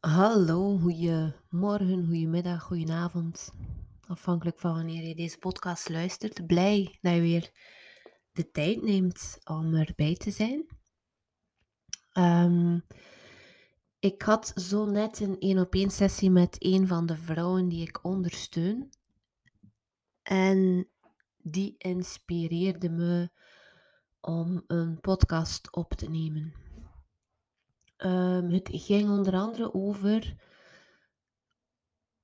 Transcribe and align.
Hallo, 0.00 0.78
goeiemorgen, 0.78 2.06
goedemiddag, 2.06 2.62
goedenavond. 2.62 3.52
Afhankelijk 4.06 4.58
van 4.58 4.74
wanneer 4.74 5.06
je 5.06 5.14
deze 5.14 5.38
podcast 5.38 5.88
luistert. 5.88 6.46
Blij 6.46 6.98
dat 7.00 7.14
je 7.14 7.20
weer 7.20 7.50
de 8.32 8.50
tijd 8.50 8.82
neemt 8.82 9.38
om 9.44 9.74
erbij 9.74 10.14
te 10.14 10.30
zijn. 10.30 10.66
Ehm, 12.12 12.78
ik 13.98 14.22
had 14.22 14.52
zo 14.54 14.86
net 14.86 15.20
een 15.20 15.38
één 15.38 15.58
op 15.58 15.74
één 15.74 15.90
sessie 15.90 16.30
met 16.30 16.56
een 16.58 16.86
van 16.86 17.06
de 17.06 17.16
vrouwen 17.16 17.68
die 17.68 17.88
ik 17.88 18.04
ondersteun. 18.04 18.90
En 20.22 20.88
die 21.36 21.74
inspireerde 21.78 22.88
me 22.88 23.30
om 24.20 24.64
een 24.66 25.00
podcast 25.00 25.72
op 25.76 25.92
te 25.92 26.10
nemen. 26.10 26.67
Ehm, 27.98 28.50
het 28.50 28.68
ging 28.72 29.08
onder 29.10 29.34
andere 29.34 29.74
over 29.74 30.36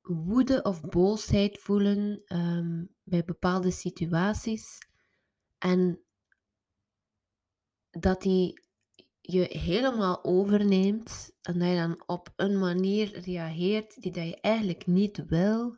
woede 0.00 0.62
of 0.62 0.80
boosheid 0.80 1.58
voelen 1.58 2.22
ehm, 2.24 2.84
bij 3.02 3.24
bepaalde 3.24 3.70
situaties. 3.70 4.78
En 5.58 6.04
dat 7.90 8.22
die 8.22 8.62
je 9.20 9.58
helemaal 9.58 10.24
overneemt 10.24 11.30
en 11.40 11.58
dat 11.58 11.68
je 11.68 11.76
dan 11.76 12.02
op 12.06 12.32
een 12.36 12.58
manier 12.58 13.18
reageert 13.20 14.02
die 14.02 14.12
dat 14.12 14.26
je 14.26 14.40
eigenlijk 14.40 14.86
niet 14.86 15.24
wil, 15.26 15.76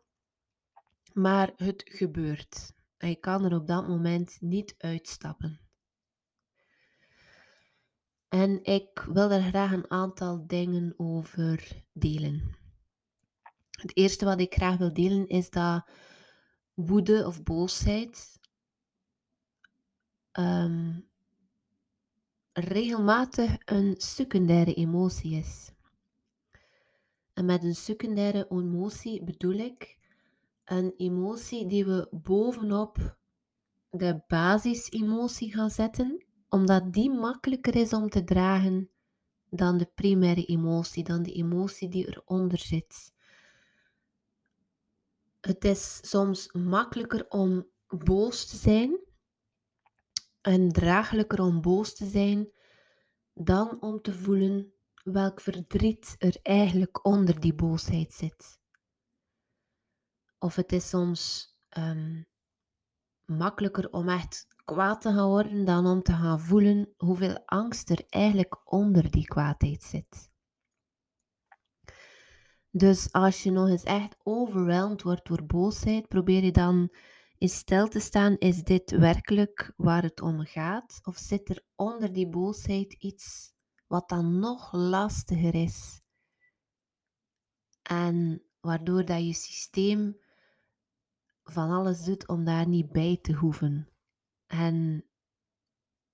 maar 1.13 1.53
het 1.57 1.83
gebeurt. 1.85 2.73
En 2.97 3.09
je 3.09 3.17
kan 3.17 3.45
er 3.45 3.55
op 3.55 3.67
dat 3.67 3.89
moment 3.89 4.37
niet 4.41 4.75
uitstappen. 4.79 5.66
En 8.37 8.65
ik 8.65 9.07
wil 9.13 9.31
er 9.31 9.43
graag 9.43 9.73
een 9.73 9.91
aantal 9.91 10.47
dingen 10.47 10.95
over 10.97 11.85
delen. 11.93 12.57
Het 13.71 13.97
eerste 13.97 14.25
wat 14.25 14.41
ik 14.41 14.55
graag 14.55 14.77
wil 14.77 14.93
delen 14.93 15.29
is 15.29 15.51
dat 15.51 15.89
woede 16.75 17.27
of 17.27 17.43
boosheid 17.43 18.41
um, 20.33 21.09
regelmatig 22.53 23.57
een 23.65 23.95
secundaire 23.99 24.75
emotie 24.75 25.37
is. 25.37 25.73
En 27.33 27.45
met 27.45 27.63
een 27.63 27.77
secundaire 27.77 28.47
emotie 28.49 29.25
bedoel 29.25 29.55
ik 29.59 29.99
een 30.65 30.95
emotie 30.97 31.67
die 31.67 31.85
we 31.85 32.09
bovenop 32.11 33.17
de 33.91 34.21
basisemotie 34.27 35.53
gaan 35.53 35.71
zetten, 35.71 36.27
omdat 36.57 36.93
die 36.93 37.11
makkelijker 37.11 37.77
is 37.77 37.93
om 37.93 38.09
te 38.09 38.25
dragen 38.25 38.91
dan 39.51 39.79
de 39.79 39.91
primaire 39.95 40.45
emotie, 40.45 41.05
dan 41.05 41.23
de 41.23 41.33
emotie 41.33 41.89
die 41.89 42.09
eronder 42.09 42.59
zit. 42.59 43.15
Het 45.41 45.65
is 45.65 46.09
soms 46.11 46.53
makkelijker 46.53 47.29
om 47.29 47.67
boos 47.87 48.47
te 48.47 48.57
zijn 48.57 49.01
en 50.41 50.69
draaglijker 50.69 51.41
om 51.41 51.61
boos 51.61 51.95
te 51.95 52.07
zijn 52.07 52.49
dan 53.35 53.81
om 53.81 54.01
te 54.03 54.13
voelen 54.13 54.73
welk 55.03 55.41
verdriet 55.41 56.15
er 56.19 56.39
eigenlijk 56.43 57.07
onder 57.07 57.41
die 57.41 57.55
boosheid 57.55 58.13
zit. 58.13 58.61
Of 60.39 60.57
het 60.57 60.73
is 60.73 60.89
soms 60.89 61.55
um, 61.79 62.27
makkelijker 63.25 63.91
om 63.91 64.09
echt 64.09 64.56
kwaad 64.67 65.01
te 65.01 65.13
gaan 65.13 65.29
worden 65.29 65.65
dan 65.65 65.87
om 65.87 66.03
te 66.03 66.13
gaan 66.13 66.41
voelen 66.41 66.95
hoeveel 66.97 67.43
angst 67.45 67.91
er 67.91 68.05
eigenlijk 68.09 68.73
onder 68.73 69.11
die 69.11 69.25
kwaadheid 69.25 69.83
zit. 69.83 70.31
Dus 72.71 73.13
als 73.13 73.43
je 73.43 73.51
nog 73.51 73.69
eens 73.69 73.83
echt 73.83 74.17
overweldigd 74.23 75.03
wordt 75.03 75.29
door 75.29 75.47
boosheid, 75.47 76.09
probeer 76.09 76.45
je 76.45 76.53
dan 76.53 76.95
eens 77.39 77.55
stil 77.55 77.89
te 77.89 78.01
staan. 78.01 78.37
Is 78.39 78.63
dit 78.63 78.91
werkelijk 78.91 79.73
waar 79.77 80.03
het 80.03 80.21
om 80.21 80.45
gaat? 80.45 81.01
Of 81.03 81.17
zit 81.17 81.49
er 81.49 81.65
onder 81.75 82.13
die 82.13 82.29
boosheid 82.29 82.93
iets 82.93 83.53
wat 83.87 84.09
dan 84.09 84.39
nog 84.39 84.73
lastiger 84.73 85.55
is? 85.55 86.01
En 87.83 88.43
waardoor 88.61 89.05
dat 89.05 89.27
je 89.27 89.33
systeem 89.33 90.19
van 91.45 91.71
alles 91.71 92.05
doet 92.05 92.29
om 92.29 92.45
daar 92.45 92.69
niet 92.69 92.93
bij 92.93 93.19
te 93.23 93.33
hoeven. 93.33 93.96
En 94.47 95.05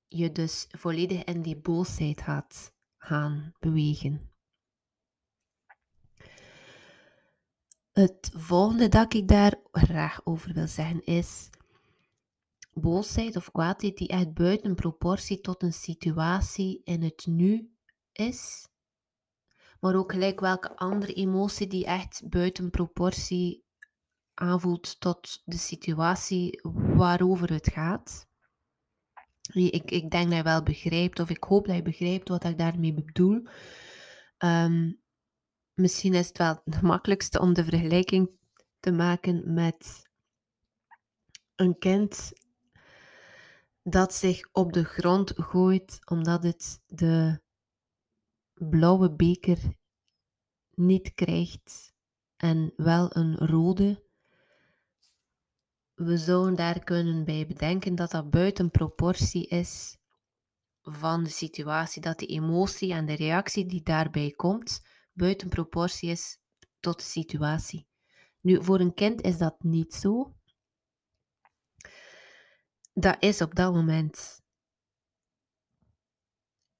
je 0.08 0.32
dus 0.32 0.66
volledig 0.70 1.24
in 1.24 1.42
die 1.42 1.56
boosheid 1.56 2.20
gaat 2.20 2.74
gaan 2.96 3.52
bewegen. 3.60 4.30
Het 7.92 8.30
volgende 8.34 8.88
dat 8.88 9.14
ik 9.14 9.28
daar 9.28 9.60
graag 9.72 10.26
over 10.26 10.52
wil 10.52 10.68
zeggen 10.68 11.04
is 11.04 11.50
boosheid 12.72 13.36
of 13.36 13.50
kwaadheid 13.50 13.96
die 13.96 14.08
echt 14.08 14.32
buiten 14.32 14.74
proportie 14.74 15.40
tot 15.40 15.62
een 15.62 15.72
situatie 15.72 16.80
in 16.84 17.02
het 17.02 17.26
nu 17.26 17.74
is. 18.12 18.68
Maar 19.80 19.94
ook 19.94 20.12
gelijk 20.12 20.40
welke 20.40 20.76
andere 20.76 21.12
emotie 21.12 21.66
die 21.66 21.84
echt 21.84 22.28
buiten 22.28 22.70
proportie 22.70 23.61
aanvoelt 24.42 25.00
tot 25.00 25.42
de 25.44 25.56
situatie 25.56 26.60
waarover 26.96 27.52
het 27.52 27.70
gaat. 27.72 28.26
Ik, 29.52 29.90
ik 29.90 30.10
denk 30.10 30.28
dat 30.28 30.36
je 30.36 30.42
wel 30.42 30.62
begrijpt, 30.62 31.20
of 31.20 31.30
ik 31.30 31.44
hoop 31.44 31.66
dat 31.66 31.76
je 31.76 31.82
begrijpt 31.82 32.28
wat 32.28 32.44
ik 32.44 32.58
daarmee 32.58 32.94
bedoel. 32.94 33.46
Um, 34.38 35.00
misschien 35.74 36.14
is 36.14 36.28
het 36.28 36.38
wel 36.38 36.60
het 36.64 36.82
makkelijkste 36.82 37.40
om 37.40 37.52
de 37.52 37.64
vergelijking 37.64 38.30
te 38.80 38.92
maken 38.92 39.52
met 39.54 40.10
een 41.54 41.78
kind 41.78 42.32
dat 43.82 44.14
zich 44.14 44.48
op 44.52 44.72
de 44.72 44.84
grond 44.84 45.32
gooit 45.36 45.98
omdat 46.04 46.42
het 46.42 46.80
de 46.86 47.40
blauwe 48.54 49.14
beker 49.14 49.58
niet 50.74 51.14
krijgt 51.14 51.92
en 52.36 52.72
wel 52.76 53.16
een 53.16 53.36
rode. 53.36 54.01
We 56.04 56.16
zouden 56.16 56.54
daar 56.54 56.84
kunnen 56.84 57.24
bij 57.24 57.46
bedenken 57.46 57.94
dat 57.94 58.10
dat 58.10 58.30
buiten 58.30 58.70
proportie 58.70 59.46
is 59.46 59.96
van 60.82 61.24
de 61.24 61.30
situatie, 61.30 62.02
dat 62.02 62.18
de 62.18 62.26
emotie 62.26 62.92
en 62.92 63.06
de 63.06 63.14
reactie 63.14 63.66
die 63.66 63.82
daarbij 63.82 64.30
komt 64.30 64.80
buiten 65.12 65.48
proportie 65.48 66.10
is 66.10 66.38
tot 66.80 66.98
de 66.98 67.04
situatie. 67.04 67.86
Nu, 68.40 68.64
voor 68.64 68.80
een 68.80 68.94
kind 68.94 69.20
is 69.20 69.38
dat 69.38 69.62
niet 69.62 69.94
zo. 69.94 70.34
Dat 72.92 73.16
is 73.18 73.40
op 73.40 73.54
dat 73.54 73.72
moment 73.72 74.40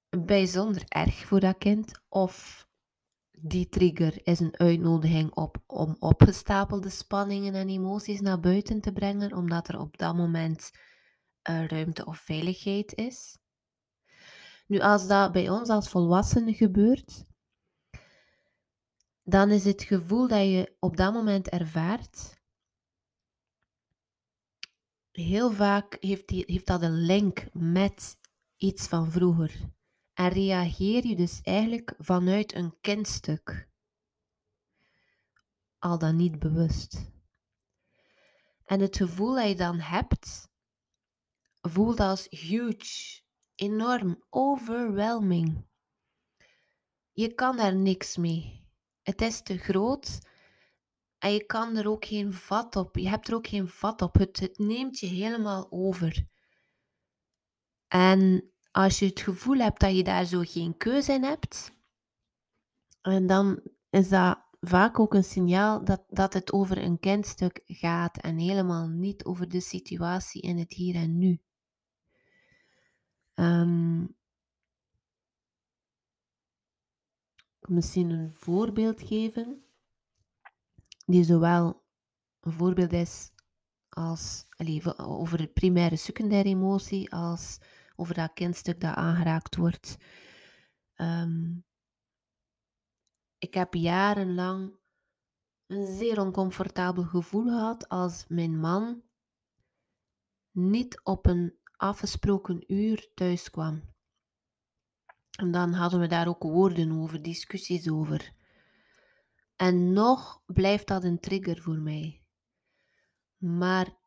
bijzonder 0.09 0.83
erg 0.87 1.25
voor 1.25 1.39
dat 1.39 1.57
kind. 1.57 2.01
Of 2.09 2.67
die 3.45 3.69
trigger 3.69 4.27
is 4.27 4.39
een 4.39 4.57
uitnodiging 4.57 5.33
op, 5.33 5.57
om 5.67 5.95
opgestapelde 5.99 6.89
spanningen 6.89 7.53
en 7.53 7.69
emoties 7.69 8.21
naar 8.21 8.39
buiten 8.39 8.81
te 8.81 8.91
brengen, 8.91 9.33
omdat 9.33 9.67
er 9.67 9.79
op 9.79 9.97
dat 9.97 10.15
moment 10.15 10.71
uh, 11.49 11.67
ruimte 11.67 12.05
of 12.05 12.17
veiligheid 12.17 12.95
is. 12.95 13.37
Nu, 14.67 14.79
als 14.79 15.07
dat 15.07 15.31
bij 15.31 15.49
ons 15.49 15.69
als 15.69 15.89
volwassenen 15.89 16.53
gebeurt, 16.53 17.25
dan 19.23 19.49
is 19.49 19.63
het 19.63 19.83
gevoel 19.83 20.27
dat 20.27 20.41
je 20.41 20.75
op 20.79 20.97
dat 20.97 21.13
moment 21.13 21.49
ervaart, 21.49 22.41
heel 25.11 25.51
vaak 25.51 25.97
heeft, 25.99 26.27
die, 26.27 26.43
heeft 26.47 26.67
dat 26.67 26.81
een 26.81 27.05
link 27.05 27.45
met 27.53 28.17
iets 28.57 28.87
van 28.87 29.11
vroeger. 29.11 29.71
En 30.13 30.29
reageer 30.29 31.07
je 31.07 31.15
dus 31.15 31.41
eigenlijk 31.41 31.93
vanuit 31.97 32.53
een 32.55 32.77
kindstuk. 32.81 33.67
Al 35.79 35.97
dan 35.97 36.15
niet 36.15 36.39
bewust. 36.39 37.11
En 38.65 38.79
het 38.79 38.97
gevoel 38.97 39.35
dat 39.35 39.47
je 39.47 39.55
dan 39.55 39.79
hebt, 39.79 40.47
voelt 41.61 41.99
als 41.99 42.27
huge, 42.29 43.21
enorm, 43.55 44.23
overwhelming. 44.29 45.65
Je 47.11 47.33
kan 47.33 47.57
daar 47.57 47.75
niks 47.75 48.17
mee. 48.17 48.67
Het 49.01 49.21
is 49.21 49.41
te 49.41 49.57
groot 49.57 50.19
en 51.17 51.33
je 51.33 51.45
kan 51.45 51.77
er 51.77 51.89
ook 51.89 52.05
geen 52.05 52.33
vat 52.33 52.75
op. 52.75 52.95
Je 52.97 53.09
hebt 53.09 53.27
er 53.27 53.35
ook 53.35 53.47
geen 53.47 53.67
vat 53.67 54.01
op. 54.01 54.13
Het, 54.13 54.39
het 54.39 54.57
neemt 54.57 54.99
je 54.99 55.07
helemaal 55.07 55.67
over. 55.71 56.27
En 57.87 58.52
als 58.73 58.99
je 58.99 59.05
het 59.05 59.19
gevoel 59.19 59.57
hebt 59.57 59.79
dat 59.79 59.95
je 59.95 60.03
daar 60.03 60.25
zo 60.25 60.41
geen 60.45 60.77
keuze 60.77 61.13
in 61.13 61.23
hebt, 61.23 61.73
en 63.01 63.27
dan 63.27 63.61
is 63.89 64.09
dat 64.09 64.39
vaak 64.59 64.99
ook 64.99 65.13
een 65.13 65.23
signaal 65.23 65.83
dat, 65.83 66.03
dat 66.09 66.33
het 66.33 66.51
over 66.51 66.77
een 66.77 66.99
kindstuk 66.99 67.61
gaat 67.65 68.17
en 68.17 68.37
helemaal 68.37 68.87
niet 68.87 69.25
over 69.25 69.49
de 69.49 69.59
situatie 69.59 70.41
in 70.41 70.57
het 70.57 70.73
hier 70.73 70.95
en 70.95 71.17
nu. 71.17 71.41
Um, 73.35 74.15
misschien 77.59 78.09
een 78.09 78.31
voorbeeld 78.31 79.01
geven, 79.01 79.63
die 81.05 81.23
zowel 81.23 81.83
een 82.39 82.51
voorbeeld 82.51 82.93
is 82.93 83.31
als 83.89 84.45
over 84.97 85.37
de 85.37 85.47
primaire 85.47 85.95
secundaire 85.95 86.49
emotie, 86.49 87.11
als 87.11 87.59
over 87.95 88.13
dat 88.13 88.33
kindstuk 88.33 88.79
dat 88.79 88.95
aangeraakt 88.95 89.55
wordt. 89.55 89.97
Ehm, 90.93 91.57
ik 93.37 93.53
heb 93.53 93.73
jarenlang 93.73 94.73
een 95.67 95.97
zeer 95.97 96.19
oncomfortabel 96.19 97.03
gevoel 97.03 97.43
gehad 97.43 97.89
als 97.89 98.25
mijn 98.27 98.59
man 98.59 99.03
niet 100.51 101.01
op 101.03 101.25
een 101.25 101.57
afgesproken 101.77 102.73
uur 102.73 103.11
thuis 103.13 103.49
kwam. 103.49 103.91
En 105.39 105.51
dan 105.51 105.73
hadden 105.73 105.99
we 105.99 106.07
daar 106.07 106.27
ook 106.27 106.43
woorden 106.43 106.91
over, 106.91 107.21
discussies 107.21 107.89
over. 107.89 108.33
En 109.55 109.93
nog 109.93 110.43
blijft 110.45 110.87
dat 110.87 111.03
een 111.03 111.19
trigger 111.19 111.61
voor 111.61 111.77
mij. 111.77 112.23
Maar 113.37 113.97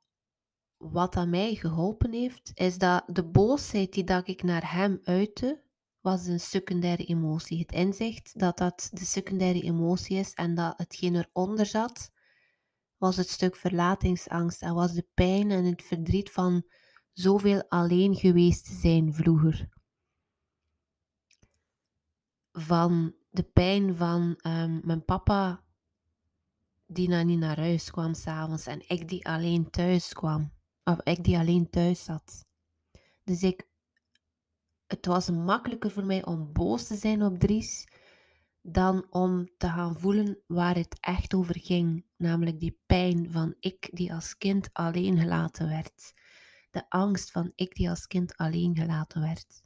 wat 0.76 1.16
aan 1.16 1.30
mij 1.30 1.54
geholpen 1.54 2.12
heeft, 2.12 2.50
is 2.54 2.78
dat 2.78 3.02
de 3.06 3.24
boosheid 3.24 3.92
die 3.92 4.04
dat 4.04 4.28
ik 4.28 4.42
naar 4.42 4.72
hem 4.72 5.00
uitte, 5.02 5.62
was 6.00 6.26
een 6.26 6.40
secundaire 6.40 7.04
emotie. 7.04 7.58
Het 7.58 7.72
inzicht 7.72 8.38
dat 8.38 8.58
dat 8.58 8.88
de 8.92 9.04
secundaire 9.04 9.62
emotie 9.62 10.18
is 10.18 10.32
en 10.32 10.54
dat 10.54 10.74
hetgeen 10.76 11.14
eronder 11.14 11.66
zat, 11.66 12.10
was 12.96 13.16
het 13.16 13.28
stuk 13.28 13.56
verlatingsangst 13.56 14.62
en 14.62 14.74
was 14.74 14.92
de 14.92 15.06
pijn 15.14 15.50
en 15.50 15.64
het 15.64 15.82
verdriet 15.82 16.30
van 16.30 16.66
zoveel 17.12 17.64
alleen 17.68 18.14
geweest 18.14 18.64
te 18.64 18.74
zijn 18.74 19.14
vroeger. 19.14 19.68
Van 22.52 23.14
de 23.30 23.42
pijn 23.42 23.96
van 23.96 24.34
ehm, 24.36 24.86
mijn 24.86 25.04
papa 25.04 25.64
die 26.86 27.08
naar 27.08 27.24
niet 27.24 27.38
naar 27.38 27.58
huis 27.58 27.90
kwam 27.90 28.14
s'avonds 28.14 28.66
en 28.66 28.88
ik 28.88 29.08
die 29.08 29.26
alleen 29.26 29.70
thuis 29.70 30.12
kwam. 30.12 30.55
Of 30.88 31.00
ik 31.02 31.24
die 31.24 31.38
alleen 31.38 31.70
thuis 31.70 32.04
zat. 32.04 32.46
Dus 33.24 33.42
ik, 33.42 33.68
het 34.86 35.06
was 35.06 35.30
makkelijker 35.30 35.90
voor 35.90 36.04
mij 36.04 36.24
om 36.24 36.52
boos 36.52 36.86
te 36.86 36.96
zijn 36.96 37.22
op 37.22 37.38
Dries 37.38 37.86
dan 38.62 39.06
om 39.10 39.48
te 39.58 39.66
gaan 39.66 39.98
voelen 39.98 40.38
waar 40.46 40.74
het 40.74 40.96
echt 41.00 41.34
over 41.34 41.58
ging. 41.58 42.04
Namelijk 42.16 42.60
die 42.60 42.78
pijn 42.86 43.30
van 43.30 43.54
ik 43.60 43.88
die 43.92 44.14
als 44.14 44.36
kind 44.36 44.68
alleen 44.72 45.18
gelaten 45.18 45.68
werd. 45.68 46.12
De 46.70 46.90
angst 46.90 47.30
van 47.30 47.52
ik 47.54 47.74
die 47.74 47.90
als 47.90 48.06
kind 48.06 48.36
alleen 48.36 48.76
gelaten 48.76 49.20
werd. 49.20 49.62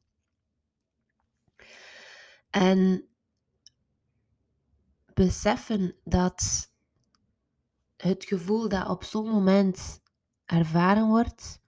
En 2.50 3.08
beseffen 5.14 5.94
dat 6.04 6.70
het 7.96 8.24
gevoel 8.24 8.68
dat 8.68 8.88
op 8.88 9.04
zo'n 9.04 9.28
moment 9.28 10.00
ervaren 10.50 11.06
wordt, 11.06 11.60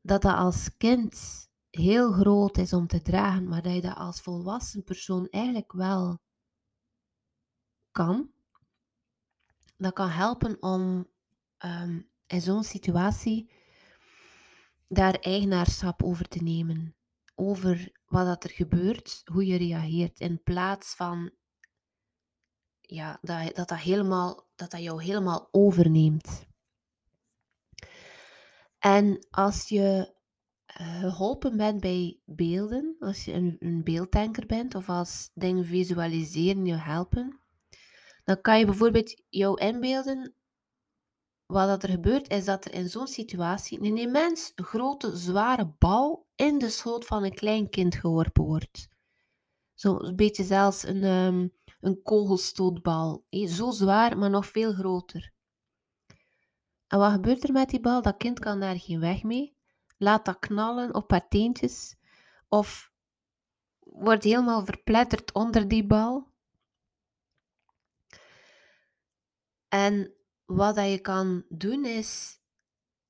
dat 0.00 0.22
dat 0.22 0.34
als 0.36 0.76
kind 0.76 1.46
heel 1.70 2.12
groot 2.12 2.58
is 2.58 2.72
om 2.72 2.86
te 2.86 3.02
dragen, 3.02 3.48
maar 3.48 3.62
dat 3.62 3.74
je 3.74 3.80
dat 3.80 3.96
als 3.96 4.20
volwassen 4.20 4.84
persoon 4.84 5.28
eigenlijk 5.30 5.72
wel 5.72 6.22
kan. 7.90 8.30
Dat 9.76 9.92
kan 9.92 10.08
helpen 10.08 10.62
om 10.62 11.08
ehm, 11.58 12.00
in 12.26 12.40
zo'n 12.40 12.64
situatie 12.64 13.50
daar 14.88 15.14
eigenaarschap 15.14 16.02
over 16.02 16.28
te 16.28 16.42
nemen. 16.42 16.96
Over 17.34 17.92
wat 18.06 18.26
dat 18.26 18.44
er 18.44 18.50
gebeurt, 18.50 19.22
hoe 19.24 19.46
je 19.46 19.56
reageert, 19.56 20.20
in 20.20 20.42
plaats 20.42 20.94
van 20.94 21.32
ja, 22.80 23.18
dat, 23.20 23.54
dat, 23.56 23.68
dat, 23.68 23.78
helemaal, 23.78 24.46
dat 24.54 24.70
dat 24.70 24.82
jou 24.82 25.02
helemaal 25.02 25.48
overneemt. 25.50 26.46
En 28.84 29.26
als 29.30 29.68
je 29.68 30.14
uh, 30.80 31.00
geholpen 31.00 31.56
bent 31.56 31.80
bij 31.80 32.20
beelden, 32.24 32.96
als 32.98 33.24
je 33.24 33.32
een, 33.32 33.56
een 33.58 33.84
beelddenker 33.84 34.46
bent 34.46 34.74
of 34.74 34.88
als 34.88 35.30
dingen 35.34 35.64
visualiseren 35.64 36.66
je 36.66 36.74
helpen, 36.74 37.40
dan 38.24 38.40
kan 38.40 38.58
je 38.58 38.64
bijvoorbeeld 38.64 39.22
jou 39.28 39.60
inbeelden. 39.60 40.34
Wat 41.46 41.68
dat 41.68 41.82
er 41.82 41.88
gebeurt, 41.88 42.30
is 42.30 42.44
dat 42.44 42.64
er 42.64 42.72
in 42.72 42.88
zo'n 42.88 43.06
situatie 43.06 43.80
een 43.80 43.96
immens 43.96 44.52
grote, 44.54 45.16
zware 45.16 45.74
bal 45.78 46.26
in 46.34 46.58
de 46.58 46.68
schoot 46.68 47.04
van 47.04 47.24
een 47.24 47.34
klein 47.34 47.70
kind 47.70 47.94
geworpen 47.94 48.44
wordt. 48.44 48.88
Zo'n 49.74 50.16
beetje 50.16 50.44
zelfs 50.44 50.86
een, 50.86 51.04
um, 51.04 51.52
een 51.80 52.02
kogelstootbal. 52.02 53.26
Zo 53.30 53.70
zwaar, 53.70 54.18
maar 54.18 54.30
nog 54.30 54.46
veel 54.46 54.72
groter. 54.72 55.33
En 56.86 56.98
wat 56.98 57.12
gebeurt 57.12 57.44
er 57.44 57.52
met 57.52 57.70
die 57.70 57.80
bal? 57.80 58.02
Dat 58.02 58.16
kind 58.16 58.38
kan 58.38 58.60
daar 58.60 58.78
geen 58.78 59.00
weg 59.00 59.22
mee. 59.22 59.56
Laat 59.98 60.24
dat 60.24 60.38
knallen 60.38 60.94
op 60.94 61.10
haar 61.10 61.28
teentjes. 61.28 61.96
Of 62.48 62.92
wordt 63.78 64.24
helemaal 64.24 64.64
verpletterd 64.64 65.32
onder 65.32 65.68
die 65.68 65.86
bal. 65.86 66.32
En 69.68 70.14
wat 70.44 70.74
dat 70.74 70.90
je 70.90 70.98
kan 70.98 71.44
doen 71.48 71.84
is, 71.84 72.40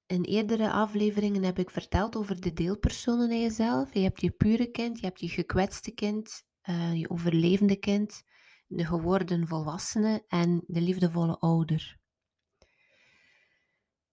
in 0.07 0.23
eerdere 0.23 0.71
afleveringen 0.71 1.43
heb 1.43 1.59
ik 1.59 1.71
verteld 1.71 2.17
over 2.17 2.41
de 2.41 2.53
deelpersonen 2.53 3.31
in 3.31 3.41
jezelf. 3.41 3.95
Je 3.95 4.01
hebt 4.01 4.21
je 4.21 4.31
pure 4.31 4.71
kind, 4.71 5.01
je 5.01 5.07
hebt 5.07 5.21
je 5.21 5.29
gekwetste 5.29 5.91
kind, 5.91 6.45
uh, 6.65 6.95
je 6.95 7.11
overlevende 7.11 7.77
kind, 7.77 8.23
de 8.67 8.85
geworden 8.85 9.49
volwassene 9.49 10.25
en 10.29 10.65
de 10.67 10.81
liefdevolle 10.81 11.39
ouder. 11.39 11.99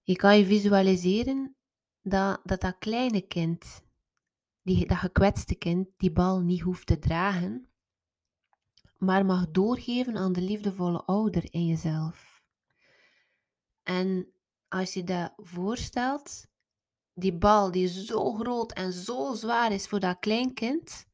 Je 0.04 0.16
kan 0.16 0.38
je 0.38 0.46
visualiseren 0.46 1.56
dat 2.02 2.40
dat, 2.44 2.78
kleine 2.80 3.22
kind, 3.22 3.84
die, 4.62 4.88
dat 4.88 4.98
gekwetste 4.98 5.56
kind, 5.56 5.88
die 5.98 6.12
bal 6.12 6.40
niet 6.40 6.62
hoeft 6.62 6.88
te 6.88 7.00
dragen, 7.00 7.70
maar 8.98 9.26
mag 9.26 9.52
doorgeven 9.52 10.18
aan 10.18 10.34
de 10.34 10.42
liefdevolle 10.42 11.04
ouder 11.04 11.54
in 11.54 11.66
jezelf. 11.66 12.44
En 13.84 14.34
als 14.68 14.94
je 14.94 15.04
dat 15.04 15.34
voorstelt, 15.38 16.48
die 17.14 17.38
bal 17.38 17.72
die 17.72 17.88
zo 17.88 18.34
groot 18.34 18.72
en 18.72 18.94
zo 18.94 19.34
zwaar 19.34 19.72
is 19.72 19.88
voor 19.88 20.00
dat 20.00 20.20
kleinkind, 20.20 21.10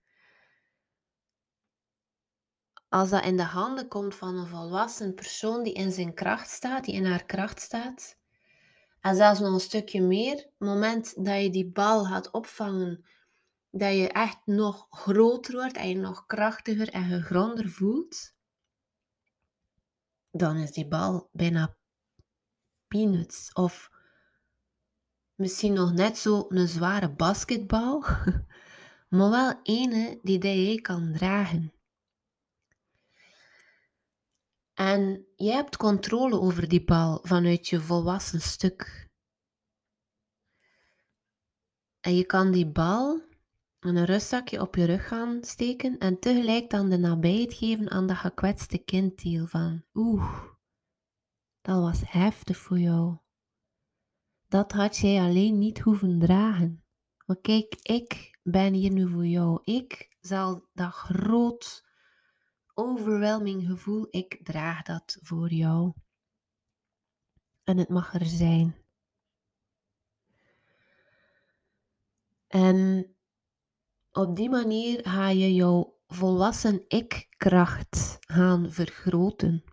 als 2.90 3.10
dat 3.10 3.26
in 3.26 3.38
de 3.38 3.44
handen 3.44 3.88
komt 3.88 4.16
van 4.16 4.38
een 4.38 4.48
volwassen 4.48 5.14
persoon 5.14 5.64
die 5.64 5.74
in 5.74 5.92
zijn 5.92 6.14
kracht 6.14 6.50
staat, 6.50 6.86
die 6.86 6.94
in 6.94 7.06
haar 7.06 7.26
kracht 7.26 7.62
staat, 7.62 8.18
en 9.08 9.16
zelfs 9.16 9.40
nog 9.40 9.54
een 9.54 9.60
stukje 9.60 10.02
meer, 10.02 10.36
het 10.36 10.54
moment 10.58 11.26
dat 11.26 11.42
je 11.42 11.50
die 11.50 11.72
bal 11.72 12.06
gaat 12.06 12.32
opvangen, 12.32 13.06
dat 13.70 13.94
je 13.94 14.08
echt 14.08 14.38
nog 14.46 14.88
groter 14.90 15.54
wordt 15.54 15.78
en 15.78 15.90
je 15.90 15.96
nog 15.96 16.26
krachtiger 16.26 16.90
en 16.90 17.04
gegronder 17.04 17.70
voelt, 17.70 18.36
dan 20.32 20.58
is 20.58 20.72
die 20.72 20.88
bal 20.88 21.30
bijna 21.32 21.76
peanuts. 22.88 23.54
Of 23.54 23.92
misschien 25.36 25.74
nog 25.74 25.94
net 25.94 26.18
zo 26.18 26.46
een 26.50 26.68
zware 26.68 27.12
basketbal, 27.16 28.06
maar 29.16 29.30
wel 29.30 29.60
ene 29.64 30.20
die 30.22 30.40
jij 30.40 30.82
kan 30.82 31.14
dragen. 31.14 31.74
En 34.74 35.27
jij 35.38 35.56
hebt 35.56 35.78
controle 35.78 36.40
over 36.40 36.68
die 36.68 36.84
bal 36.84 37.20
vanuit 37.24 37.68
je 37.68 37.82
volwassen 37.82 38.42
stuk. 38.42 39.10
En 42.00 42.16
je 42.16 42.26
kan 42.26 42.52
die 42.52 42.72
bal 42.72 43.22
een 43.80 44.06
rustzakje 44.06 44.62
op 44.62 44.76
je 44.76 44.86
rug 44.86 45.08
gaan 45.08 45.44
steken 45.44 45.98
en 45.98 46.20
tegelijk 46.20 46.70
dan 46.70 46.90
de 46.90 46.98
nabijheid 46.98 47.54
geven 47.54 47.90
aan 47.90 48.08
dat 48.08 48.18
gekwetste 48.18 48.78
kinddeel 48.78 49.48
van 49.48 49.84
oeh, 49.94 50.44
dat 51.62 51.82
was 51.82 52.02
heftig 52.06 52.58
voor 52.58 52.80
jou. 52.80 53.18
Dat 54.48 54.72
had 54.72 54.98
jij 54.98 55.22
alleen 55.22 55.58
niet 55.58 55.80
hoeven 55.80 56.20
dragen. 56.20 56.84
Maar 57.26 57.40
kijk, 57.42 57.76
ik 57.82 58.40
ben 58.44 58.74
hier 58.74 58.92
nu 58.92 59.10
voor 59.10 59.26
jou. 59.26 59.62
Ik 59.64 60.16
zal 60.20 60.68
dat 60.74 60.92
groot 60.92 61.87
overwhelming 62.78 63.66
gevoel, 63.66 64.08
ik 64.10 64.40
draag 64.44 64.82
dat 64.82 65.18
voor 65.22 65.54
jou. 65.54 65.94
En 67.64 67.78
het 67.78 67.90
mag 67.90 68.14
er 68.14 68.26
zijn. 68.26 68.76
En 72.48 73.08
op 74.12 74.36
die 74.36 74.50
manier 74.50 75.08
ga 75.08 75.30
je 75.30 75.54
jouw 75.54 76.00
volwassen 76.08 76.84
ik-kracht 76.88 78.18
gaan 78.20 78.72
vergroten. 78.72 79.64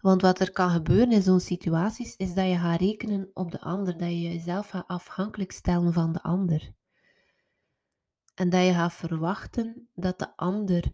Want 0.00 0.22
wat 0.22 0.40
er 0.40 0.52
kan 0.52 0.70
gebeuren 0.70 1.12
in 1.12 1.22
zo'n 1.22 1.40
situaties 1.40 2.16
is 2.16 2.34
dat 2.34 2.48
je 2.48 2.56
gaat 2.56 2.80
rekenen 2.80 3.30
op 3.34 3.50
de 3.50 3.60
ander, 3.60 3.98
dat 3.98 4.08
je 4.08 4.20
jezelf 4.20 4.68
gaat 4.68 4.86
afhankelijk 4.86 5.52
stellen 5.52 5.92
van 5.92 6.12
de 6.12 6.22
ander. 6.22 6.72
En 8.34 8.50
dat 8.50 8.64
je 8.64 8.72
gaat 8.72 8.92
verwachten 8.92 9.88
dat 9.94 10.18
de 10.18 10.36
ander 10.36 10.90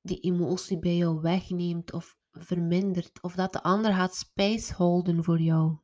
die 0.00 0.20
emotie 0.20 0.78
bij 0.78 0.96
jou 0.96 1.20
wegneemt 1.20 1.92
of 1.92 2.16
vermindert, 2.30 3.22
of 3.22 3.34
dat 3.34 3.52
de 3.52 3.62
ander 3.62 3.94
gaat 3.94 4.14
space 4.14 4.74
houden 4.74 5.24
voor 5.24 5.40
jou. 5.40 5.76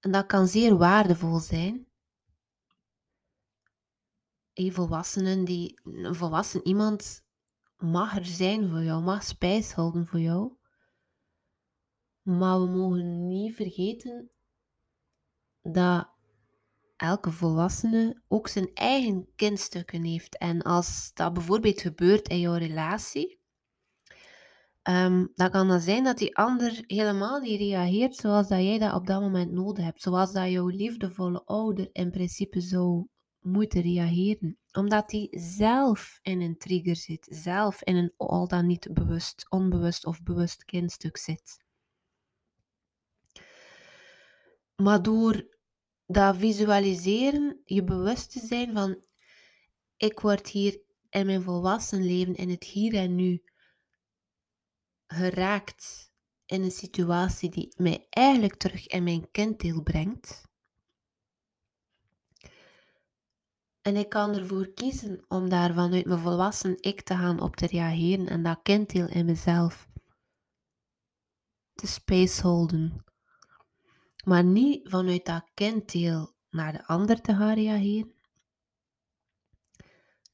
En 0.00 0.10
dat 0.12 0.26
kan 0.26 0.46
zeer 0.46 0.76
waardevol 0.76 1.38
zijn. 1.38 1.86
Een 4.52 4.72
volwassenen 4.72 5.44
die, 5.44 5.80
een 5.84 6.14
volwassen 6.14 6.66
iemand 6.66 7.24
mag 7.76 8.16
er 8.16 8.24
zijn 8.24 8.68
voor 8.68 8.82
jou, 8.82 9.02
mag 9.02 9.24
spijs 9.24 9.72
houden 9.72 10.06
voor 10.06 10.20
jou. 10.20 10.52
Maar 12.22 12.60
we 12.60 12.66
mogen 12.66 13.26
niet 13.26 13.54
vergeten 13.54 14.30
dat 15.62 16.08
elke 17.00 17.30
volwassene 17.30 18.22
ook 18.28 18.48
zijn 18.48 18.70
eigen 18.74 19.28
kindstukken 19.36 20.04
heeft. 20.04 20.38
En 20.38 20.62
als 20.62 21.10
dat 21.14 21.32
bijvoorbeeld 21.32 21.80
gebeurt 21.80 22.28
in 22.28 22.40
jouw 22.40 22.54
relatie, 22.54 23.40
um, 24.82 25.32
dan 25.34 25.50
kan 25.50 25.68
dat 25.68 25.82
zijn 25.82 26.04
dat 26.04 26.18
die 26.18 26.36
ander 26.36 26.84
helemaal 26.86 27.40
niet 27.40 27.60
reageert 27.60 28.16
zoals 28.16 28.48
dat 28.48 28.62
jij 28.62 28.78
dat 28.78 28.94
op 28.94 29.06
dat 29.06 29.20
moment 29.20 29.52
nodig 29.52 29.84
hebt. 29.84 30.02
Zoals 30.02 30.32
dat 30.32 30.50
jouw 30.50 30.68
liefdevolle 30.68 31.44
ouder 31.44 31.88
in 31.92 32.10
principe 32.10 32.60
zou 32.60 33.06
moeten 33.40 33.80
reageren. 33.80 34.58
Omdat 34.72 35.10
hij 35.10 35.28
zelf 35.30 36.18
in 36.22 36.40
een 36.40 36.58
trigger 36.58 36.96
zit, 36.96 37.26
zelf 37.30 37.82
in 37.82 37.96
een 37.96 38.12
al 38.16 38.48
dan 38.48 38.66
niet 38.66 38.88
bewust, 38.92 39.46
onbewust 39.48 40.06
of 40.06 40.22
bewust 40.22 40.64
kindstuk 40.64 41.16
zit. 41.16 41.64
Maar 44.76 45.02
door 45.02 45.58
dat 46.12 46.36
visualiseren, 46.36 47.60
je 47.64 47.84
bewust 47.84 48.30
te 48.30 48.46
zijn 48.46 48.72
van 48.72 49.02
ik 49.96 50.20
word 50.20 50.48
hier 50.48 50.80
in 51.10 51.26
mijn 51.26 51.42
volwassen 51.42 52.04
leven, 52.04 52.34
in 52.34 52.50
het 52.50 52.64
hier 52.64 52.94
en 52.94 53.14
nu, 53.14 53.42
geraakt 55.06 56.12
in 56.46 56.62
een 56.62 56.70
situatie 56.70 57.50
die 57.50 57.74
mij 57.76 58.06
eigenlijk 58.10 58.56
terug 58.56 58.86
in 58.86 59.02
mijn 59.02 59.30
kinddeel 59.30 59.82
brengt. 59.82 60.48
En 63.82 63.96
ik 63.96 64.08
kan 64.08 64.34
ervoor 64.34 64.72
kiezen 64.72 65.24
om 65.28 65.48
daar 65.48 65.74
vanuit 65.74 66.06
mijn 66.06 66.20
volwassen 66.20 66.76
ik 66.80 67.02
te 67.02 67.14
gaan 67.14 67.40
op 67.40 67.56
te 67.56 67.66
reageren 67.66 68.28
en 68.28 68.42
dat 68.42 68.60
kinddeel 68.62 69.08
in 69.08 69.24
mezelf 69.24 69.88
te 71.74 71.86
spaceholden. 71.86 73.04
Maar 74.24 74.44
niet 74.44 74.88
vanuit 74.88 75.24
dat 75.24 75.50
kinddeel 75.54 76.34
naar 76.50 76.72
de 76.72 76.86
ander 76.86 77.20
te 77.20 77.34
gaan 77.34 77.54
reageren. 77.54 78.14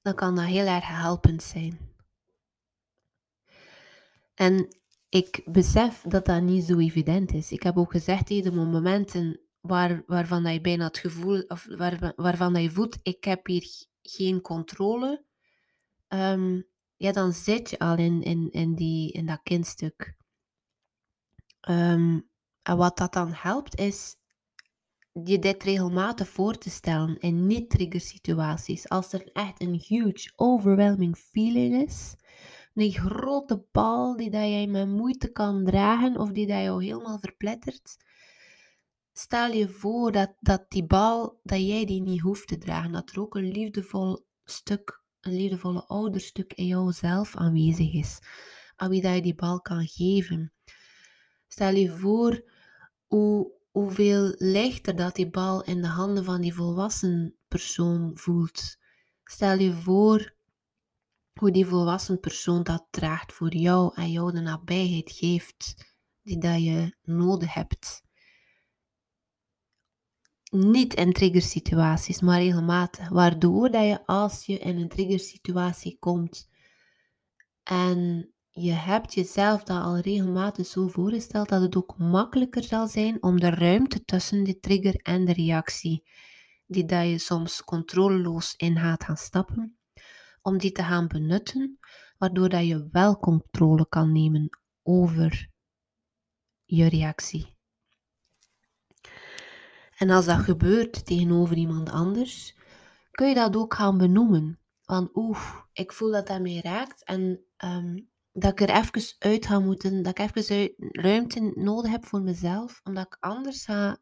Dan 0.02 0.14
kan 0.14 0.36
dat 0.36 0.44
heel 0.44 0.66
erg 0.66 0.86
helpend 0.86 1.42
zijn. 1.42 1.94
En 4.34 4.76
ik 5.08 5.42
besef 5.44 6.02
dat 6.02 6.24
dat 6.24 6.42
niet 6.42 6.64
zo 6.64 6.78
evident 6.78 7.32
is. 7.32 7.52
Ik 7.52 7.62
heb 7.62 7.76
ook 7.76 7.90
gezegd 7.90 8.26
tegen 8.26 8.50
de 8.50 8.56
momenten 8.56 9.40
waar, 9.60 10.02
waarvan 10.06 10.42
dat 10.42 10.52
je 10.52 10.60
bijna 10.60 10.86
het 10.86 10.98
gevoel, 10.98 11.40
of 11.40 11.66
waar, 11.76 12.12
waarvan 12.16 12.52
dat 12.52 12.62
je 12.62 12.70
voelt, 12.70 12.98
ik 13.02 13.24
heb 13.24 13.46
hier 13.46 13.86
geen 14.02 14.40
controle, 14.40 15.24
um, 16.08 16.66
ja, 16.96 17.12
dan 17.12 17.32
zit 17.32 17.70
je 17.70 17.78
al 17.78 17.96
in, 17.96 18.22
in, 18.22 18.50
in, 18.50 18.74
die, 18.74 19.12
in 19.12 19.26
dat 19.26 19.40
kindstuk. 19.42 20.16
Um, 21.68 22.28
en 22.66 22.76
wat 22.76 22.96
dat 22.96 23.12
dan 23.12 23.32
helpt, 23.32 23.78
is 23.78 24.16
je 25.24 25.38
dit 25.38 25.62
regelmatig 25.62 26.28
voor 26.28 26.58
te 26.58 26.70
stellen 26.70 27.18
in 27.18 27.46
niet-trigger 27.46 28.00
situaties. 28.00 28.88
Als 28.88 29.12
er 29.12 29.32
echt 29.32 29.60
een 29.60 29.82
huge, 29.86 30.32
overwhelming 30.36 31.16
feeling 31.16 31.82
is, 31.86 32.14
een 32.74 32.92
grote 32.92 33.66
bal 33.72 34.16
die 34.16 34.30
dat 34.30 34.40
jij 34.40 34.66
met 34.66 34.88
moeite 34.88 35.32
kan 35.32 35.64
dragen 35.64 36.16
of 36.18 36.30
die 36.30 36.46
dat 36.46 36.62
jou 36.62 36.84
helemaal 36.84 37.18
verplettert, 37.18 37.96
stel 39.12 39.52
je 39.52 39.68
voor 39.68 40.12
dat, 40.12 40.34
dat 40.40 40.64
die 40.68 40.86
bal, 40.86 41.40
dat 41.42 41.66
jij 41.66 41.84
die 41.84 42.02
niet 42.02 42.20
hoeft 42.20 42.48
te 42.48 42.58
dragen. 42.58 42.92
Dat 42.92 43.10
er 43.10 43.20
ook 43.20 43.34
een 43.34 43.50
liefdevol 43.50 44.26
stuk, 44.44 45.02
een 45.20 45.36
liefdevolle 45.36 45.84
ouderstuk 45.86 46.52
in 46.52 46.66
jouzelf 46.66 47.36
aanwezig 47.36 47.92
is. 47.92 48.18
Aan 48.76 48.90
wie 48.90 49.02
dat 49.02 49.14
je 49.14 49.22
die 49.22 49.34
bal 49.34 49.60
kan 49.60 49.86
geven. 49.86 50.52
Stel 51.48 51.74
je 51.74 51.90
voor 51.90 52.54
hoe, 53.06 53.52
hoeveel 53.70 54.34
lichter 54.38 54.96
dat 54.96 55.14
die 55.14 55.30
bal 55.30 55.64
in 55.64 55.82
de 55.82 55.88
handen 55.88 56.24
van 56.24 56.40
die 56.40 56.54
volwassen 56.54 57.36
persoon 57.48 58.10
voelt. 58.14 58.76
Stel 59.24 59.58
je 59.58 59.72
voor 59.72 60.34
hoe 61.32 61.50
die 61.50 61.66
volwassen 61.66 62.20
persoon 62.20 62.62
dat 62.62 62.86
draagt 62.90 63.32
voor 63.32 63.54
jou 63.54 63.94
en 63.94 64.10
jou 64.10 64.32
de 64.32 64.40
nabijheid 64.40 65.12
geeft 65.12 65.94
die 66.22 66.38
dat 66.38 66.62
je 66.62 66.96
nodig 67.02 67.54
hebt 67.54 68.04
niet 70.50 70.94
in 70.94 71.12
triggersituaties, 71.12 72.20
maar 72.20 72.38
regelmatig. 72.38 73.08
Waardoor 73.08 73.70
dat 73.70 73.84
je 73.84 74.06
als 74.06 74.46
je 74.46 74.58
in 74.58 74.78
een 74.78 74.88
triggersituatie 74.88 75.96
komt 75.98 76.48
en 77.62 78.30
je 78.58 78.72
hebt 78.72 79.14
jezelf 79.14 79.62
dat 79.62 79.82
al 79.82 79.98
regelmatig 79.98 80.66
zo 80.66 80.88
voorgesteld 80.88 81.48
dat 81.48 81.62
het 81.62 81.76
ook 81.76 81.98
makkelijker 81.98 82.62
zal 82.62 82.86
zijn 82.86 83.22
om 83.22 83.40
de 83.40 83.50
ruimte 83.50 84.04
tussen 84.04 84.44
de 84.44 84.58
trigger 84.58 84.94
en 84.94 85.24
de 85.24 85.32
reactie, 85.32 86.08
die 86.66 86.84
dat 86.84 87.08
je 87.08 87.18
soms 87.18 87.64
controleloos 87.64 88.54
in 88.56 88.78
gaat 88.78 89.04
gaan 89.04 89.16
stappen, 89.16 89.78
om 90.42 90.58
die 90.58 90.72
te 90.72 90.82
gaan 90.82 91.06
benutten, 91.06 91.78
waardoor 92.18 92.48
dat 92.48 92.66
je 92.66 92.88
wel 92.90 93.18
controle 93.18 93.88
kan 93.88 94.12
nemen 94.12 94.58
over 94.82 95.48
je 96.64 96.88
reactie. 96.88 97.54
En 99.96 100.10
als 100.10 100.24
dat 100.24 100.38
gebeurt 100.38 101.06
tegenover 101.06 101.56
iemand 101.56 101.90
anders, 101.90 102.56
kun 103.10 103.28
je 103.28 103.34
dat 103.34 103.56
ook 103.56 103.74
gaan 103.74 103.98
benoemen. 103.98 104.60
Van 104.82 105.10
oeh, 105.14 105.54
ik 105.72 105.92
voel 105.92 106.10
dat 106.10 106.26
dat 106.26 106.40
mij 106.40 106.60
raakt 106.60 107.04
en 107.04 107.44
ehm, 107.56 107.98
dat 108.38 108.60
ik 108.60 108.68
er 108.68 108.76
even 108.76 109.14
uit 109.18 109.46
ga 109.46 109.58
moeten, 109.58 110.02
dat 110.02 110.18
ik 110.18 110.36
even 110.36 110.74
ruimte 110.76 111.52
nodig 111.54 111.90
heb 111.90 112.04
voor 112.04 112.20
mezelf, 112.20 112.80
omdat 112.84 113.06
ik 113.06 113.16
anders 113.20 113.64
ga 113.64 113.98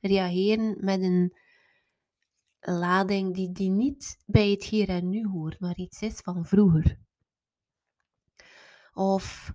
reageren 0.00 0.76
met 0.80 1.02
een 1.02 1.36
lading 2.60 3.34
die, 3.34 3.52
die 3.52 3.70
niet 3.70 4.22
bij 4.26 4.50
het 4.50 4.64
hier 4.64 4.88
en 4.88 5.08
nu 5.08 5.26
hoort, 5.26 5.60
maar 5.60 5.76
iets 5.76 6.02
is 6.02 6.20
van 6.20 6.44
vroeger. 6.44 6.98
Of 8.92 9.52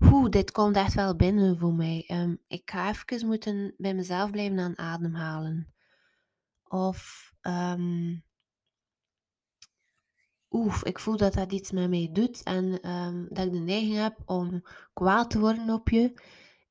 Oeh, 0.00 0.28
dit 0.30 0.50
komt 0.50 0.76
echt 0.76 0.94
wel 0.94 1.16
binnen 1.16 1.58
voor 1.58 1.74
mij. 1.74 2.04
Um, 2.12 2.38
ik 2.46 2.70
ga 2.70 2.88
even 2.88 3.26
moeten 3.26 3.74
bij 3.76 3.94
mezelf 3.94 4.30
blijven 4.30 4.58
aan 4.58 4.78
ademhalen. 4.78 5.74
Of 6.64 7.30
um, 7.42 8.24
oeh, 10.54 10.80
ik 10.82 10.98
voel 10.98 11.16
dat 11.16 11.34
dat 11.34 11.52
iets 11.52 11.70
met 11.70 11.90
mij 11.90 12.08
doet 12.12 12.42
en 12.42 12.90
um, 12.90 13.26
dat 13.30 13.46
ik 13.46 13.52
de 13.52 13.58
neiging 13.58 13.96
heb 13.96 14.22
om 14.24 14.62
kwaad 14.92 15.30
te 15.30 15.38
worden 15.38 15.70
op 15.70 15.88
je. 15.88 16.02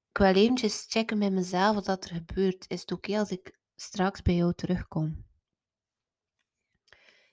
Ik 0.09 0.17
wil 0.17 0.33
eventjes 0.33 0.85
checken 0.89 1.19
bij 1.19 1.31
mezelf 1.31 1.75
wat 1.85 2.03
er 2.03 2.15
gebeurt. 2.15 2.65
Is 2.67 2.81
het 2.81 2.91
oké 2.91 3.19
als 3.19 3.29
ik 3.31 3.59
straks 3.75 4.21
bij 4.21 4.35
jou 4.35 4.53
terugkom? 4.53 5.25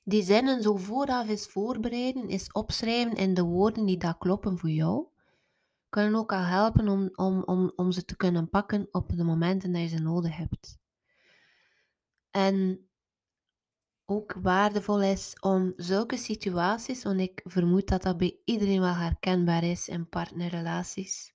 Die 0.05 0.23
zinnen 0.23 0.63
zo 0.63 0.77
vooraf 0.77 1.29
is 1.29 1.47
voorbereiden, 1.47 2.29
is 2.29 2.53
opschrijven 2.53 3.17
in 3.17 3.35
de 3.35 3.43
woorden 3.43 3.87
die 3.87 3.99
dat 3.99 4.19
kloppen 4.19 4.59
voor 4.59 4.71
jou 4.71 5.11
kunnen 5.91 6.15
ook 6.15 6.33
al 6.33 6.45
helpen 6.45 6.89
om, 6.89 7.11
om, 7.15 7.43
om, 7.43 7.73
om 7.77 7.93
ze 7.93 8.05
te 8.05 8.17
kunnen 8.17 8.49
pakken 8.49 8.89
op 8.91 9.17
de 9.17 9.25
momenten 9.25 9.73
dat 9.73 9.83
je 9.83 9.89
ze 9.89 10.03
nodig 10.03 10.37
hebt. 10.37 10.79
En 12.31 12.89
ook 14.11 14.37
waardevol 14.43 15.03
is 15.03 15.37
om 15.41 15.73
zulke 15.77 16.17
situaties, 16.17 17.03
want 17.03 17.21
ik 17.21 17.41
vermoed 17.45 17.89
dat 17.89 18.03
dat 18.03 18.17
bij 18.17 18.39
iedereen 18.45 18.81
wel 18.81 18.95
herkenbaar 18.95 19.65
is 19.65 19.89
in 19.89 20.09
partnerrelaties, 20.09 21.33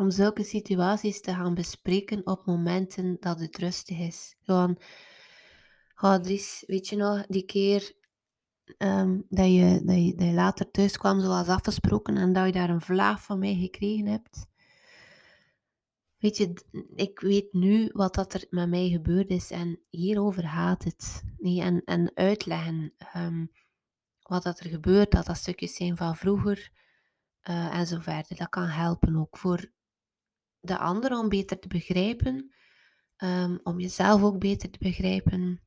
om 0.00 0.10
zulke 0.10 0.44
situaties 0.44 1.20
te 1.20 1.34
gaan 1.34 1.54
bespreken 1.54 2.26
op 2.26 2.46
momenten 2.46 3.16
dat 3.20 3.40
het 3.40 3.56
rustig 3.56 3.98
is. 3.98 4.36
Gewoon, 4.42 4.78
oh 6.00 6.16
weet 6.66 6.88
je 6.88 6.96
nog, 6.96 7.26
die 7.26 7.44
keer 7.44 8.02
Ehm, 8.78 9.20
dat, 9.28 9.46
je, 9.46 9.80
dat, 9.84 9.96
je, 9.96 10.14
dat 10.14 10.26
je 10.26 10.32
later 10.32 10.70
thuis 10.70 10.96
kwam 10.96 11.20
zoals 11.20 11.48
afgesproken 11.48 12.16
en 12.16 12.32
dat 12.32 12.46
je 12.46 12.52
daar 12.52 12.70
een 12.70 12.80
vlaag 12.80 13.22
van 13.22 13.38
mij 13.38 13.54
gekregen 13.54 14.06
hebt. 14.06 14.46
Weet 16.24 16.36
je, 16.36 16.52
ik 16.94 17.20
weet 17.20 17.52
nu 17.52 17.90
wat 17.92 18.14
dat 18.14 18.34
er 18.34 18.46
met 18.50 18.68
mij 18.68 18.88
gebeurd 18.88 19.30
is 19.30 19.50
en 19.50 19.80
hierover 19.90 20.48
gaat 20.48 20.84
het. 20.84 21.22
Nee, 21.38 21.60
en, 21.60 21.84
en 21.84 22.10
uitleggen 22.14 22.94
um, 23.16 23.50
wat 24.22 24.42
dat 24.42 24.60
er 24.60 24.70
gebeurt, 24.70 25.10
dat 25.10 25.26
dat 25.26 25.36
stukjes 25.36 25.74
zijn 25.74 25.96
van 25.96 26.16
vroeger 26.16 26.70
uh, 27.42 27.78
en 27.78 27.86
zo 27.86 28.00
verder. 28.00 28.36
Dat 28.36 28.48
kan 28.48 28.66
helpen 28.66 29.16
ook 29.16 29.38
voor 29.38 29.70
de 30.60 30.78
ander 30.78 31.18
om 31.18 31.28
beter 31.28 31.58
te 31.58 31.68
begrijpen, 31.68 32.54
um, 33.16 33.60
om 33.62 33.80
jezelf 33.80 34.22
ook 34.22 34.38
beter 34.38 34.70
te 34.70 34.78
begrijpen 34.78 35.62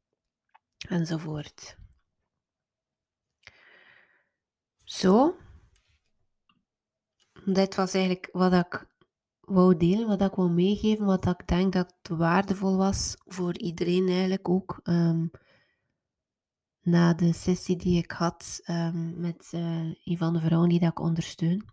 enzovoort. 0.77 1.77
Zo. 4.83 5.37
Dit 7.45 7.75
was 7.75 7.93
eigenlijk 7.93 8.29
wat 8.31 8.53
ik 8.53 8.95
wou 9.47 9.77
delen, 9.77 10.07
wat 10.07 10.21
ik 10.21 10.35
wou 10.35 10.51
meegeven, 10.51 11.05
wat 11.05 11.25
ik 11.25 11.47
denk 11.47 11.73
dat 11.73 11.95
waardevol 12.09 12.77
was 12.77 13.15
voor 13.25 13.57
iedereen 13.57 14.07
eigenlijk 14.07 14.49
ook. 14.49 14.79
Um, 14.83 15.31
na 16.81 17.13
de 17.13 17.33
sessie 17.33 17.75
die 17.75 17.97
ik 17.97 18.11
had 18.11 18.59
um, 18.67 19.19
met 19.19 19.51
uh, 19.55 19.95
een 20.03 20.17
van 20.17 20.33
de 20.33 20.39
vrouwen 20.39 20.69
die 20.69 20.79
dat 20.79 20.89
ik 20.89 20.99
ondersteun. 20.99 21.65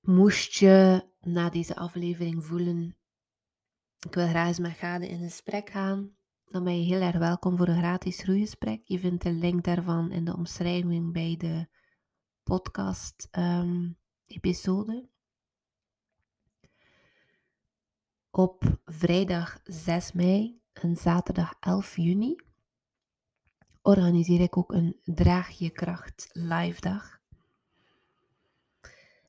Moest 0.00 0.54
je 0.54 1.08
na 1.20 1.50
deze 1.50 1.76
aflevering 1.76 2.44
voelen, 2.44 2.96
ik 4.06 4.14
wil 4.14 4.28
graag 4.28 4.46
eens 4.46 4.58
met 4.58 4.72
Gade 4.72 5.08
in 5.08 5.18
gesprek 5.18 5.70
gaan, 5.70 6.16
dan 6.44 6.64
ben 6.64 6.78
je 6.78 6.84
heel 6.84 7.00
erg 7.00 7.18
welkom 7.18 7.56
voor 7.56 7.68
een 7.68 7.78
gratis 7.78 8.22
groeigesprek. 8.22 8.80
Je 8.84 8.98
vindt 8.98 9.22
de 9.22 9.32
link 9.32 9.64
daarvan 9.64 10.10
in 10.10 10.24
de 10.24 10.36
omschrijving 10.36 11.12
bij 11.12 11.36
de 11.38 11.68
podcast 12.42 13.28
um, 13.38 13.96
episode. 14.26 15.08
Op 18.30 18.80
vrijdag 18.84 19.60
6 19.64 20.12
mei 20.12 20.60
en 20.72 20.96
zaterdag 20.96 21.54
11 21.60 21.96
juni 21.96 22.36
organiseer 23.82 24.40
ik 24.40 24.56
ook 24.56 24.72
een 24.72 25.00
Draag 25.04 25.50
je 25.50 25.70
kracht 25.70 26.30
live 26.32 26.80
dag. 26.80 27.20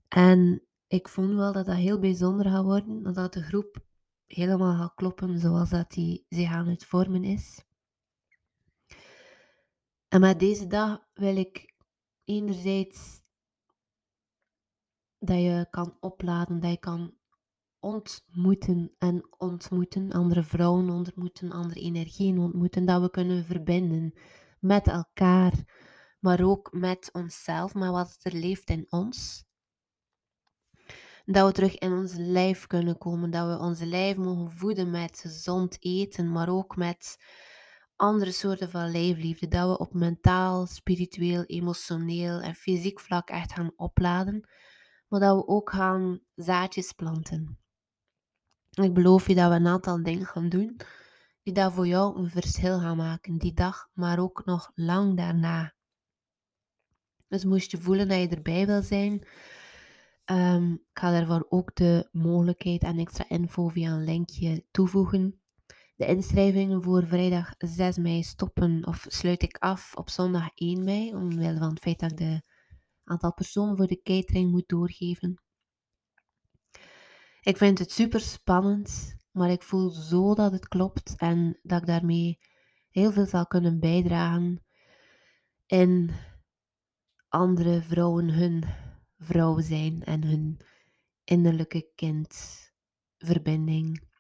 En 0.08 0.62
ik 0.88 1.08
vond 1.08 1.34
wel 1.34 1.54
dat 1.54 1.66
dat 1.66 1.76
heel 1.76 2.00
bijzonder 2.00 2.46
gaat 2.46 2.64
worden, 2.64 3.14
dat 3.14 3.34
de 3.34 3.44
groep 3.44 3.86
helemaal 4.26 4.78
gaat 4.78 4.96
kloppen 4.96 5.40
zoals 5.40 5.70
dat 5.70 5.92
die 5.92 6.26
zich 6.30 6.50
aan 6.50 6.68
het 6.68 6.86
vormen 6.86 7.24
is. 7.24 7.64
En 10.08 10.20
met 10.20 10.40
deze 10.40 10.68
dag 10.68 11.00
wil 11.14 11.38
ik 11.38 11.73
enerzijds 12.26 13.22
dat 15.20 15.38
je 15.38 15.68
kan 15.70 15.98
opladen, 16.00 16.60
dat 16.60 16.72
je 16.72 16.78
kan 16.78 17.18
ontmoeten 17.80 18.96
en 18.98 19.28
ontmoeten, 19.38 20.12
andere 20.12 20.44
vrouwen 20.44 20.90
ontmoeten, 20.90 21.52
andere 21.52 21.80
energieën 21.80 22.40
ontmoeten, 22.40 22.86
dat 22.86 23.02
we 23.02 23.10
kunnen 23.10 23.46
verbinden 23.46 24.14
met 24.60 24.88
elkaar, 24.88 25.54
maar 26.20 26.44
ook 26.44 26.72
met 26.72 27.10
onszelf, 27.14 27.74
maar 27.74 27.92
wat 27.92 28.18
er 28.22 28.34
leeft 28.34 28.70
in 28.70 28.86
ons. 28.90 29.46
Dat 31.26 31.48
we 31.48 31.54
terug 31.54 31.78
in 31.78 31.92
ons 31.94 32.14
lijf 32.16 32.68
kunnen 32.68 32.98
komen, 32.98 33.32
dat 33.32 33.48
we 33.48 33.66
ons 33.66 33.80
lijf 33.80 34.18
mogen 34.18 34.52
voeden 34.52 34.90
met 34.90 35.20
gezond 35.20 35.78
eten, 35.80 36.32
maar 36.32 36.50
ook 36.50 36.76
met 36.76 37.18
andere 38.04 38.32
soorten 38.32 38.70
van 38.70 38.92
lijfliefde. 38.92 39.48
Dat 39.48 39.70
we 39.70 39.78
op 39.78 39.94
mentaal, 39.94 40.66
spiritueel, 40.66 41.44
emotioneel 41.44 42.40
en 42.40 42.56
fysiek 42.56 43.00
vlak 43.00 43.30
echt 43.30 43.54
gaan 43.54 43.74
opladen, 43.76 44.50
maar 45.08 45.20
dat 45.20 45.36
we 45.36 45.48
ook 45.48 45.70
gaan 45.70 46.20
zaadjes 46.36 46.92
planten. 46.92 47.60
Ik 48.70 48.94
beloof 48.94 49.28
je 49.28 49.36
dat 49.36 49.50
we 49.50 49.56
een 49.56 49.68
aantal 49.68 50.04
dingen 50.04 50.26
gaan 50.26 50.50
doen 50.50 50.80
die 51.44 51.54
daar 51.54 51.72
voor 51.72 51.88
jou 51.88 52.18
een 52.18 52.30
verschil 52.30 52.80
gaan 52.80 52.98
maken, 52.98 53.38
die 53.38 53.54
dag, 53.54 53.90
maar 53.94 54.20
ook 54.20 54.46
nog 54.46 54.72
lang 54.76 55.18
daarna. 55.18 55.74
Dus 57.28 57.46
moest 57.46 57.72
je 57.72 57.78
voelen 57.78 58.08
dat 58.08 58.20
je 58.20 58.28
erbij 58.28 58.66
wil 58.66 58.82
zijn, 58.82 59.14
ik 60.74 61.00
ga 61.00 61.12
daarvoor 61.12 61.46
ook 61.50 61.76
de 61.76 62.10
mogelijkheid 62.12 62.84
en 62.84 63.00
extra 63.00 63.26
info 63.28 63.68
via 63.68 63.92
een 63.92 64.04
linkje 64.04 64.66
toevoegen. 64.72 65.43
De 65.96 66.06
inschrijvingen 66.06 66.84
voor 66.84 67.08
vrijdag 67.08 67.54
6 67.58 67.98
mei 67.98 68.24
stoppen 68.24 68.88
of 68.88 69.06
sluit 69.10 69.44
ik 69.44 69.58
af 69.58 69.96
op 69.96 70.10
zondag 70.10 70.50
1 70.54 70.84
mei, 70.84 71.16
omwille 71.16 71.58
van 71.58 71.70
het 71.70 71.80
feit 71.80 72.00
dat 72.00 72.12
ik 72.12 72.18
de 72.18 72.42
aantal 73.04 73.34
personen 73.34 73.78
voor 73.78 73.88
de 73.88 74.02
catering 74.02 74.52
moet 74.52 74.68
doorgeven. 74.68 75.42
Ik 77.42 77.58
vind 77.58 77.80
het 77.80 77.92
super 77.92 78.20
spannend, 78.20 79.16
maar 79.32 79.50
ik 79.50 79.64
voel 79.64 79.90
zo 79.90 80.36
dat 80.36 80.52
het 80.52 80.68
klopt 80.68 81.14
en 81.18 81.60
dat 81.62 81.82
ik 81.82 81.88
daarmee 81.88 82.40
heel 82.90 83.12
veel 83.12 83.26
zal 83.26 83.48
kunnen 83.48 83.80
bijdragen 83.80 84.64
in 85.66 86.12
andere 87.28 87.82
vrouwen 87.82 88.30
hun 88.30 88.64
vrouw 89.18 89.60
zijn 89.60 90.04
en 90.04 90.24
hun 90.24 90.60
innerlijke 91.24 91.92
kindverbinding. 91.96 94.12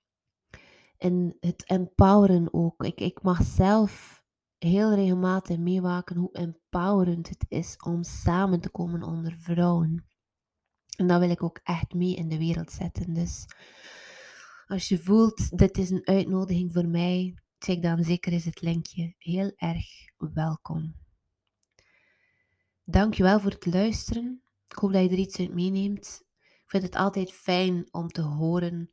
En 1.03 1.37
het 1.39 1.65
empoweren 1.65 2.53
ook. 2.53 2.83
Ik, 2.83 2.99
ik 2.99 3.21
mag 3.21 3.43
zelf 3.43 4.23
heel 4.57 4.93
regelmatig 4.93 5.57
meewaken 5.57 6.15
hoe 6.15 6.31
empowerend 6.31 7.29
het 7.29 7.45
is 7.47 7.77
om 7.77 8.03
samen 8.03 8.59
te 8.59 8.69
komen 8.69 9.03
onder 9.03 9.33
vrouwen. 9.33 10.05
En 10.97 11.07
dat 11.07 11.19
wil 11.19 11.29
ik 11.29 11.43
ook 11.43 11.59
echt 11.63 11.93
mee 11.93 12.15
in 12.15 12.29
de 12.29 12.37
wereld 12.37 12.71
zetten. 12.71 13.13
Dus 13.13 13.45
als 14.67 14.87
je 14.87 14.99
voelt, 14.99 15.57
dit 15.57 15.77
is 15.77 15.89
een 15.89 16.07
uitnodiging 16.07 16.73
voor 16.73 16.87
mij, 16.87 17.37
check 17.57 17.81
dan 17.81 18.03
zeker 18.03 18.31
eens 18.31 18.45
het 18.45 18.61
linkje. 18.61 19.15
Heel 19.17 19.51
erg 19.55 19.85
welkom. 20.17 20.95
Dankjewel 22.83 23.39
voor 23.39 23.51
het 23.51 23.65
luisteren. 23.65 24.41
Ik 24.67 24.77
hoop 24.77 24.93
dat 24.93 25.03
je 25.03 25.09
er 25.09 25.17
iets 25.17 25.39
uit 25.39 25.53
meeneemt. 25.53 26.21
Ik 26.39 26.69
vind 26.69 26.83
het 26.83 26.95
altijd 26.95 27.31
fijn 27.31 27.87
om 27.91 28.07
te 28.07 28.21
horen 28.21 28.91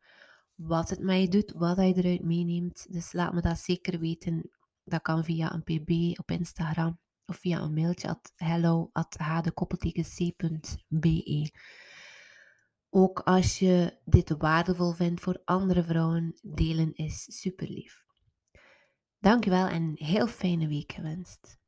wat 0.62 0.90
het 0.90 1.00
je 1.20 1.28
doet, 1.28 1.52
wat 1.52 1.76
je 1.76 1.94
eruit 1.94 2.24
meeneemt. 2.24 2.86
Dus 2.92 3.12
laat 3.12 3.32
me 3.32 3.40
dat 3.40 3.58
zeker 3.58 3.98
weten. 3.98 4.50
Dat 4.84 5.02
kan 5.02 5.24
via 5.24 5.54
een 5.54 5.62
pb 5.62 6.18
op 6.18 6.30
Instagram 6.30 6.98
of 7.24 7.36
via 7.36 7.60
een 7.60 7.74
mailtje 7.74 8.08
at 8.08 8.32
hello 8.36 8.90
at 8.92 9.16
ook 12.90 13.20
als 13.20 13.58
je 13.58 13.98
dit 14.04 14.34
waardevol 14.38 14.92
vindt 14.92 15.20
voor 15.20 15.42
andere 15.44 15.84
vrouwen, 15.84 16.38
delen 16.42 16.94
is 16.94 17.40
super 17.40 17.68
lief. 17.68 18.04
Dankjewel 19.18 19.66
en 19.66 19.92
heel 19.94 20.26
fijne 20.26 20.68
week 20.68 20.92
gewenst. 20.92 21.59